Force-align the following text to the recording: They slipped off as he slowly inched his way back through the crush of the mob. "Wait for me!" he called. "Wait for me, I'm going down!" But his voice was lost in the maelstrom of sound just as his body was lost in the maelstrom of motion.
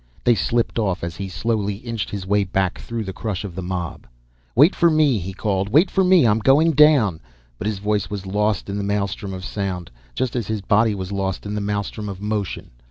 They 0.23 0.33
slipped 0.33 0.79
off 0.79 1.03
as 1.03 1.17
he 1.17 1.29
slowly 1.29 1.75
inched 1.75 2.09
his 2.09 2.25
way 2.25 2.43
back 2.43 2.79
through 2.79 3.03
the 3.03 3.13
crush 3.13 3.43
of 3.43 3.53
the 3.53 3.61
mob. 3.61 4.07
"Wait 4.55 4.73
for 4.73 4.89
me!" 4.89 5.19
he 5.19 5.31
called. 5.31 5.69
"Wait 5.69 5.91
for 5.91 6.03
me, 6.03 6.25
I'm 6.25 6.39
going 6.39 6.71
down!" 6.71 7.19
But 7.59 7.67
his 7.67 7.77
voice 7.77 8.09
was 8.09 8.25
lost 8.25 8.67
in 8.67 8.79
the 8.79 8.83
maelstrom 8.83 9.31
of 9.31 9.45
sound 9.45 9.91
just 10.15 10.35
as 10.35 10.47
his 10.47 10.61
body 10.61 10.95
was 10.95 11.11
lost 11.11 11.45
in 11.45 11.53
the 11.53 11.61
maelstrom 11.61 12.09
of 12.09 12.19
motion. 12.19 12.71